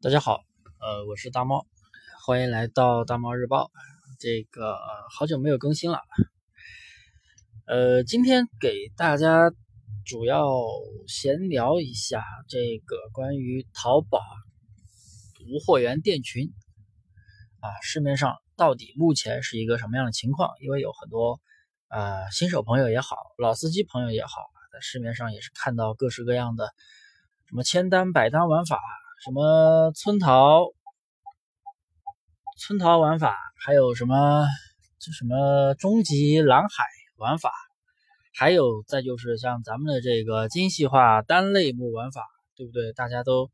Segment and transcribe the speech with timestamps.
[0.00, 0.44] 大家好，
[0.78, 1.66] 呃，我是大猫，
[2.24, 3.72] 欢迎来到大猫日报。
[4.20, 4.78] 这个
[5.10, 5.98] 好久没有更新了，
[7.66, 9.50] 呃，今天给大家
[10.06, 10.54] 主要
[11.08, 14.20] 闲聊一下这个关于淘宝
[15.50, 16.52] 无货源店群
[17.58, 20.50] 啊，市面上到底目前是一个什么样的情况？
[20.60, 21.40] 因为有很多
[21.88, 24.30] 啊新手朋友也好，老司机朋友也好，
[24.72, 26.72] 在市面上也是看到各式各样的
[27.48, 28.80] 什么千单百单玩法。
[29.24, 30.68] 什么村淘、
[32.56, 34.46] 村淘玩法，还有什么
[35.00, 36.84] 这什么终极蓝海
[37.16, 37.52] 玩法，
[38.32, 42.92] 还有再就是像咱们的这个精细化单类目玩法，对不对？
[42.92, 43.50] 大家都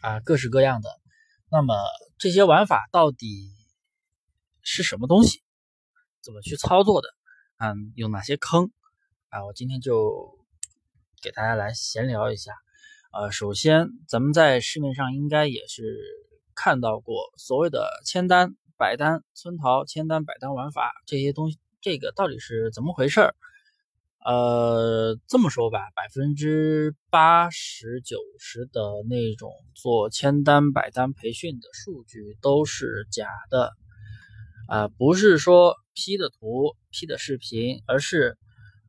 [0.00, 0.88] 啊各式各样的。
[1.50, 1.74] 那么
[2.16, 3.52] 这些玩法到底
[4.62, 5.42] 是什么东西？
[6.22, 7.08] 怎么去操作的？
[7.58, 8.70] 嗯，有哪些坑？
[9.28, 10.38] 啊，我今天就
[11.22, 12.54] 给大家来闲聊一下。
[13.10, 15.98] 呃，首先，咱们在市面上应该也是
[16.54, 23.34] 看到过所谓的千单、百单、村淘、千单、百单玩法这些东西，这个到底是怎么回事儿？
[24.22, 33.72] 呃，这么说吧，百分之八十九十的那种做千单、百单培训的数据都是假的，
[34.68, 38.36] 啊，不是说 P 的图、P 的视频，而是。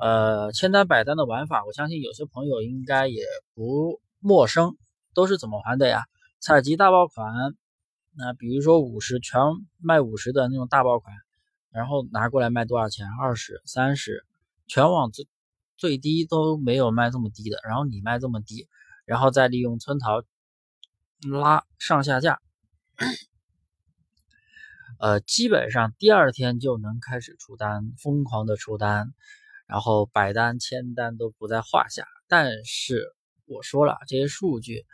[0.00, 4.78] 呃，千单百单的玩法，我相信有些朋友应该也不陌生，
[5.12, 6.04] 都是怎么玩的呀？
[6.40, 7.54] 采集大爆款，
[8.16, 9.38] 那比如说五十全
[9.78, 11.14] 卖五十的那种大爆款，
[11.70, 13.06] 然后拿过来卖多少钱？
[13.20, 14.24] 二十三十，
[14.66, 15.28] 全网最
[15.76, 18.68] 最低都没有卖这么低的，然后你卖这么低，
[19.04, 20.22] 然后再利用村淘
[21.30, 22.40] 拉上下架，
[24.98, 29.12] 呃，基本上第二天就能开始出单，疯狂的出单。
[29.70, 33.14] 然后百单千单都不在话下，但是
[33.46, 34.84] 我说了这些数据，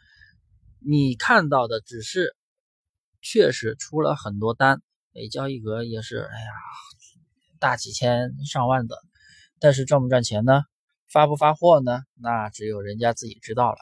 [0.80, 2.36] 你看到的只是
[3.22, 4.82] 确实出了很多单，
[5.14, 6.50] 每交易额也是哎呀
[7.58, 8.98] 大几千上万的，
[9.58, 10.62] 但是赚不赚钱呢？
[11.10, 12.02] 发不发货呢？
[12.20, 13.78] 那只有人家自己知道了。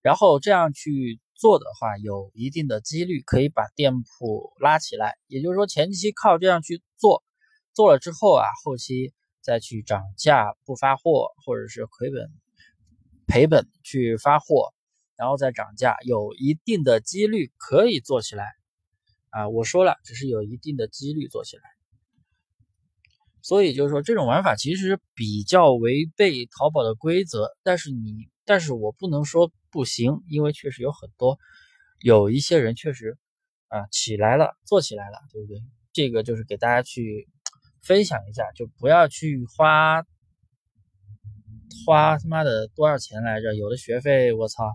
[0.00, 7.22] 然后这样去做的话，有一定的几率可以把店铺拉起来，也就是说前期靠这样去做，
[7.74, 9.12] 做了之后啊，后期。
[9.42, 12.30] 再去涨价不发货，或者是亏本
[13.26, 14.72] 赔本去发货，
[15.16, 18.52] 然后再涨价，有一定的几率可以做起来
[19.30, 19.48] 啊！
[19.48, 21.62] 我说了，只是有一定的几率做起来。
[23.42, 31.38] 所以就是说，这种玩法其实比较违背淘宝的规则，但是你，但是我不能说不行，因为确实有很多
[31.98, 33.18] 有一些人确实
[33.68, 35.60] 啊起来了，做起来了，对不对？
[35.92, 37.28] 这个就是给大家去。
[37.82, 40.04] 分享一下，就不要去花
[41.84, 43.54] 花他妈的多少钱来着？
[43.54, 44.72] 有的学费我操，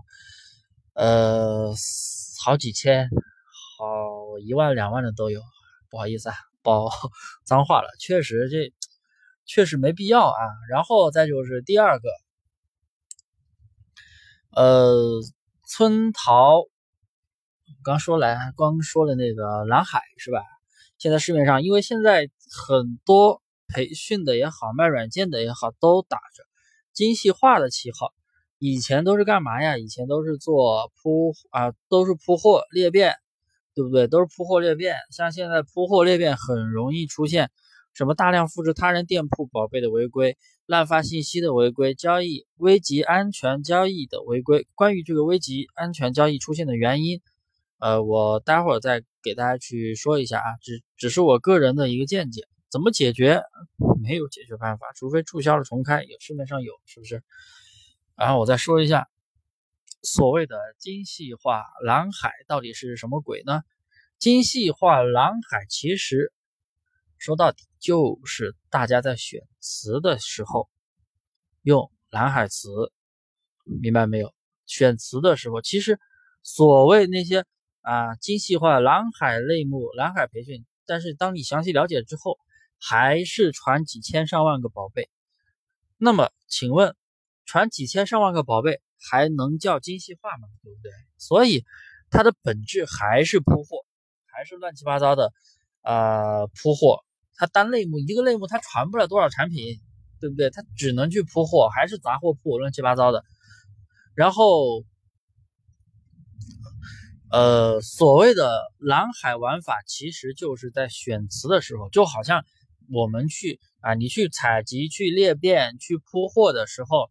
[0.92, 1.74] 呃，
[2.44, 3.08] 好几千，
[3.78, 5.40] 好一万两万的都有。
[5.90, 6.90] 不好意思啊，爆
[7.44, 7.88] 脏话了。
[7.98, 8.74] 确实这
[9.46, 10.40] 确实没必要啊。
[10.68, 12.08] 然后再就是第二个，
[14.50, 15.22] 呃，
[15.66, 16.64] 村淘，
[17.82, 20.42] 刚说来，刚说了那个蓝海是吧？
[20.98, 22.28] 现在市面上，因为现在
[22.68, 26.42] 很多培训的也好，卖软件的也好，都打着
[26.92, 28.12] 精细化的旗号。
[28.58, 29.78] 以前都是干嘛呀？
[29.78, 33.14] 以前都是做铺啊，都是铺货裂变，
[33.76, 34.08] 对不对？
[34.08, 34.96] 都是铺货裂变。
[35.12, 37.52] 像现在铺货裂变很容易出现
[37.94, 40.36] 什么大量复制他人店铺宝贝的违规、
[40.66, 44.66] 滥发信息的违规、交易危及安全交易的违规。
[44.74, 47.20] 关于这个危及安全交易出现的原因。
[47.78, 53.40] 呃，我待会儿再给大家去说一下啊，只只是我个人的一个见解，怎么解决？
[54.02, 57.22] 没有解决办法，除非注销了重开，有市面上有，是不是？
[58.16, 59.08] 然后我再说一下，
[60.02, 63.62] 所谓的精细化蓝海到底是什么鬼呢？
[64.18, 66.32] 精细化蓝海其实
[67.16, 70.68] 说到底就是大家在选词的时候
[71.62, 72.70] 用蓝海词，
[73.62, 74.34] 明白没有？
[74.66, 76.00] 选词的时候，其实
[76.42, 77.44] 所谓那些。
[77.88, 82.38] 啊，精细化蓝海类目、蓝海培训，但是当你详细了解之后，
[82.78, 85.08] 还是传几千上万个宝贝。
[85.96, 86.94] 那么，请问，
[87.46, 90.48] 传几千上万个宝贝还能叫精细化吗？
[90.62, 90.92] 对不对？
[91.16, 91.64] 所以，
[92.10, 93.86] 它的本质还是铺货，
[94.26, 95.32] 还是乱七八糟的，
[95.80, 97.02] 呃，铺货。
[97.36, 99.80] 它单类目一个类目，它传不了多少产品，
[100.20, 100.50] 对不对？
[100.50, 103.24] 它只能去铺货，还是杂货铺，乱七八糟的。
[104.14, 104.84] 然后。
[107.30, 112.44] 呃，所谓的蓝海玩法，其实就是在选词的时候，就好像
[112.90, 117.10] 我们去啊，你去采集、去裂变、去铺货的时候，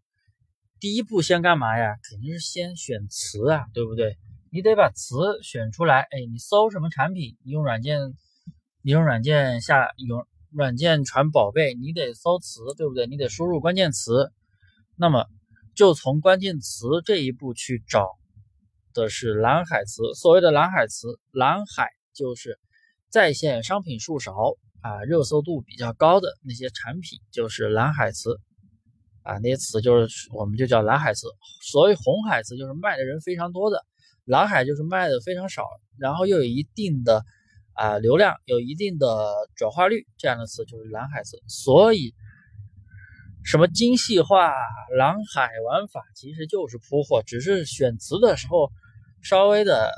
[0.80, 1.98] 第一步先干嘛呀？
[2.10, 4.18] 肯定是先选词啊，对不对？
[4.52, 6.02] 你得把词选出来。
[6.02, 7.38] 哎，你搜什么产品？
[7.44, 8.00] 你用软件，
[8.81, 13.06] 你用软件下用软件传宝贝，你得搜词，对不对？
[13.06, 14.31] 你得输入关键词。
[14.96, 15.28] 那么
[15.75, 18.18] 就从关键词这一步去找
[18.98, 20.02] 的是蓝海词。
[20.16, 22.60] 所谓的蓝海词，蓝海就是
[23.12, 24.34] 在线商品数少
[24.82, 28.40] 啊，热搜度比较高的那些产品，就是蓝海词
[29.22, 29.38] 啊。
[29.38, 31.28] 那些词就是我们就叫蓝海词。
[31.72, 33.86] 所谓红海词，就是卖的人非常多的。
[34.26, 35.64] 蓝海就是卖的非常少，
[35.98, 37.24] 然后又有一定的
[37.74, 41.38] 啊流量，有一定的转化率，这样的词就是蓝海词。
[41.48, 42.14] 所以，
[43.46, 44.52] 什么精细化
[44.98, 48.70] 蓝海玩法其实就是铺货，只是选词的时候
[49.28, 49.92] 稍微的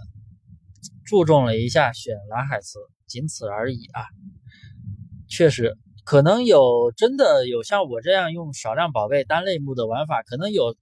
[1.06, 4.02] 注重了一下选蓝海词，仅此而已啊。
[5.28, 10.76] 确实，可能有真的有像我这样用少量宝贝单类目的玩法，可能有。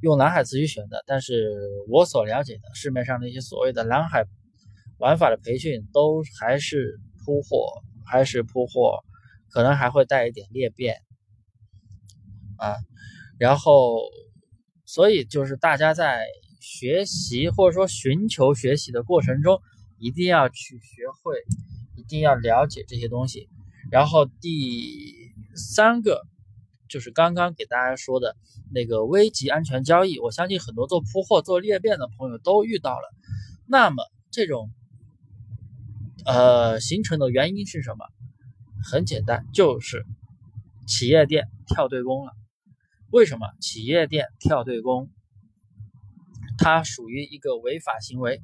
[0.00, 1.58] 用蓝海词去选的，但是
[1.88, 4.26] 我所了解的市面上那些所谓的蓝海
[5.00, 9.02] 玩法的培训，都还是铺货，还是铺货，
[9.50, 10.98] 可能还会带一点裂变
[12.58, 12.76] 啊。
[13.40, 13.98] 然后，
[14.86, 16.24] 所以就是大家在
[16.60, 19.60] 学习或者说寻求学习的过程中，
[19.98, 21.36] 一定要去学会，
[21.96, 23.48] 一定要了解这些东西。
[23.90, 26.22] 然后第三个。
[26.90, 28.34] 就是刚刚给大家说的
[28.72, 33.14] 那个危及安全交易，我相信很多做铺货、做裂变的朋友都遇到了。
[33.66, 34.70] 那么这种
[36.24, 38.06] 呃形成的原因是什么？
[38.82, 40.06] 很简单，就是
[40.86, 42.32] 企业店跳对公了。
[43.10, 45.10] 为什么企业店跳对公？
[46.58, 48.42] 它属于一个违法行为，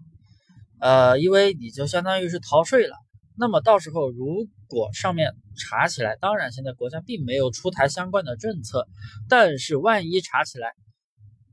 [0.80, 2.96] 呃，因为你就相当于是逃税了。
[3.36, 8.86] 那么到时候如果上面查起来，当然现在国家并没有出台相关的政策，
[9.28, 10.72] 但是万一查起来，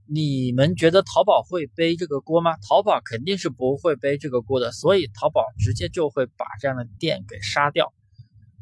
[0.08, 2.56] 你们觉得淘宝会背这个锅吗？
[2.68, 7.92] 淘宝肯定是不会背这个锅的，所以淘宝直接就会把这样的店给杀掉，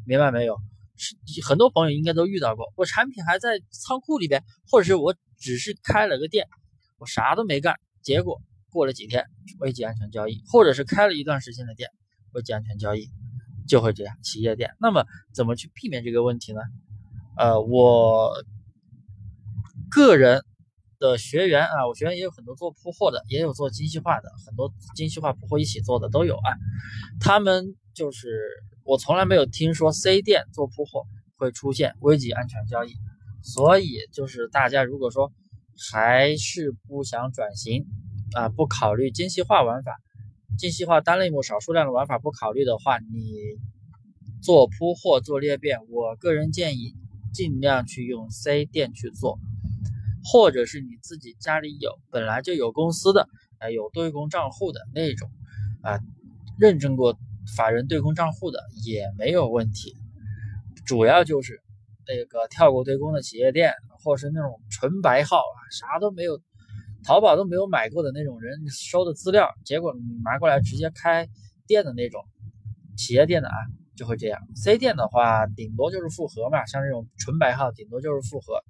[0.06, 0.56] 明白没有？
[0.96, 6.46] 是很多朋友应该都遇到过，我产品还在仓库里边，或者是我只是开了个店，
[6.98, 9.26] 我啥都没干，结果过了几天
[9.58, 11.90] 危及安全交易，或者是开了一段时间的店。
[12.32, 13.08] 危及安全交易
[13.66, 14.70] 就会这样，企业店。
[14.80, 15.04] 那么
[15.34, 16.60] 怎么去避免这个问题呢？
[17.36, 18.30] 呃，我
[19.90, 20.44] 个人
[21.00, 26.54] 的学员啊，我学员也有很多做铺货的，也有做精细化的，很多精细化铺货一起做的都有啊。
[27.20, 28.28] 他们就是
[28.84, 31.02] 我从来没有听说 C 店做铺货
[31.34, 32.94] 会出现危及安全交易，
[33.42, 35.32] 所以就是大家如果说
[35.76, 37.86] 还是不想转型
[38.34, 39.96] 啊，不考虑精细化玩法。
[40.58, 43.32] 精细化单类目少数量的玩法不考虑的话，你
[44.42, 46.94] 做铺货做裂变，我个人建议
[47.32, 49.38] 尽量去用 C 店去做，
[50.22, 53.28] 或者是你自己家里有本来就有公司的，
[53.58, 55.30] 啊有对公账户的那种，
[55.82, 55.98] 啊
[56.58, 57.18] 认证过
[57.56, 59.96] 法人对公账户的也没有问题。
[60.84, 61.62] 主要就是
[62.06, 66.40] 那个跳过对公的企业店，或是那种纯白号啊，啥都没有。
[67.02, 71.26] 淘宝都没有买过的那种人收的资料，结果你拿过来直接开
[71.66, 72.22] 店的那种
[72.94, 73.54] 企业店的啊，
[73.96, 74.38] 就会这样。
[74.54, 78.62] C 店的话，顶多就是复合嘛，像这种纯白号，顶多就是复合，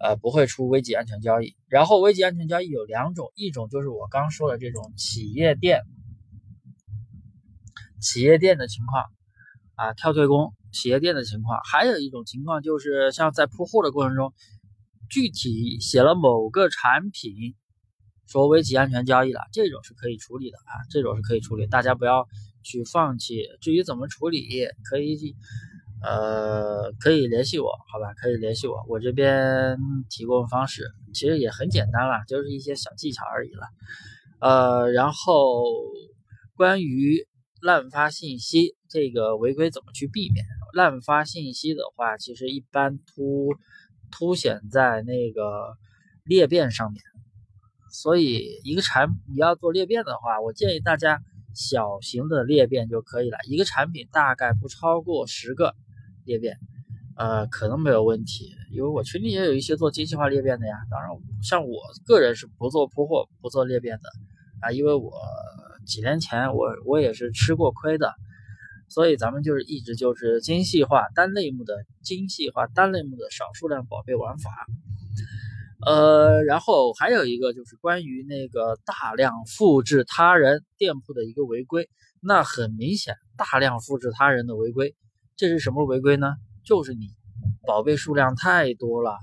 [0.00, 1.54] 呃，不会出危及安全交易。
[1.68, 5.82] 然后危及安全交易有两种，一种就是我刚说的这种企业店，
[8.00, 9.04] 企业店的情况
[9.76, 14.32] 啊，跳对公企业店的情况，还有一种情况就是像在铺货的过程中。
[15.12, 17.56] 具体写了某个产品
[18.28, 22.28] 说危及安全交易了，这种是可以处理的啊，这种是可以处理，大家不要
[22.62, 23.42] 去放弃。
[23.60, 25.34] 至于怎么处理，可以
[26.00, 29.76] 呃可以联系我，好吧，可以联系我，我这边
[30.08, 33.66] 提供方式其实也很简单了，就是一些小技巧而已了。
[34.40, 35.64] 呃，然后
[36.54, 37.26] 关于
[37.60, 40.46] 滥发信息这个违规怎么去避免？
[40.72, 43.54] 滥发信息的话，其实一般突。
[44.12, 45.76] 凸显在那个
[46.24, 47.00] 裂变上面，
[47.92, 51.20] 所以一个产你要做裂变的话，我建议大家
[51.54, 53.38] 小型的裂变就可以了。
[53.46, 55.76] 一个产品大概不超过十个
[56.24, 56.58] 裂变，
[57.16, 58.52] 呃，可能没有问题。
[58.72, 60.74] 因为我群里也有一些做精细化裂变的呀。
[60.90, 61.10] 当然，
[61.40, 64.10] 像我个人是不做铺货、不做裂变的
[64.60, 65.12] 啊，因为我
[65.86, 68.12] 几年前我我也是吃过亏的。
[68.90, 74.50] 所以咱们就是一直就是精细化单类目的精细化单类目的少数量宝贝玩法，
[75.86, 81.88] 呃，然后还有一个就是关于那个大量复制他人店铺的一个违规，
[82.20, 84.94] 那很明显，大量复制他人的违规，
[85.36, 86.34] 这是什么违规呢？
[86.64, 87.08] 就是你
[87.66, 89.16] 宝贝数量太多了，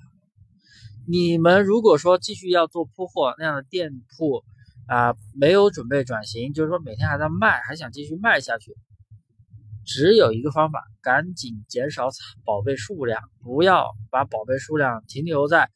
[1.07, 4.43] 你们如果说继续要做铺货那样的店铺
[4.87, 8.73] 啊，没有准备转型，就是说每天还在卖，还想继续卖下去，
[9.87, 12.09] 只有一个方法，赶紧减少
[12.43, 15.69] 宝贝数量，不要把宝贝数量停留在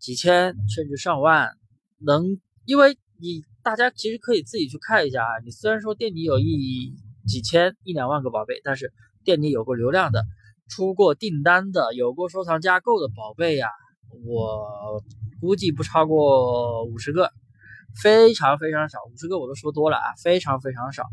[0.00, 1.56] 几千甚至上万，
[1.98, 6.96] 能，因为你大家其实可以自己去看一下啊，你虽然说店里有一
[7.28, 10.24] 几千一两万个宝贝，但是店里有过流量的，
[10.68, 13.68] 出过订单的，有过收藏加购的宝贝呀。
[14.26, 15.00] 我
[15.40, 17.30] 估计不超过五十个，
[18.02, 21.04] 非常非常少，五十个我都说多了啊，非常非常少。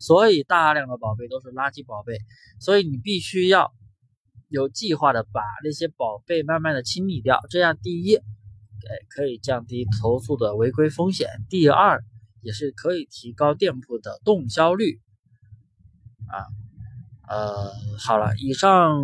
[0.00, 2.18] 所以大量的宝贝都是垃圾宝贝，
[2.58, 3.72] 所以你必须要
[4.48, 7.38] 有计划的把那些宝贝慢慢的清理掉。
[7.50, 8.22] 这样第一，哎，
[9.08, 12.02] 可以降低投诉的违规风险；第二，
[12.40, 14.98] 也是可以提高店铺的动销率。
[16.26, 16.48] 啊，
[17.28, 19.00] 呃，好了，以上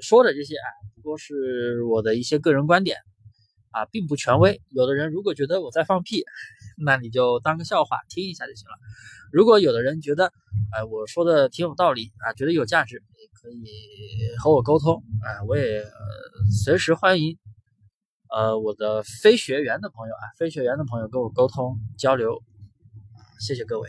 [0.00, 0.68] 说的这些啊。
[0.96, 2.96] 不过是我的一些个人观点
[3.74, 4.62] 啊，并不权威。
[4.70, 6.24] 有的人如果觉得我在放屁，
[6.78, 8.76] 那你就当个笑话听一下就行了。
[9.32, 10.32] 如果有的人觉得，
[10.72, 13.66] 哎，我说的挺有道理啊，觉得有价值，也可以
[14.38, 15.84] 和我沟通啊，我也
[16.64, 17.36] 随时欢迎。
[18.30, 22.42] 呃，我的非学员的朋友啊，非学员的朋友跟我沟通交流，
[23.40, 23.88] 谢谢各位。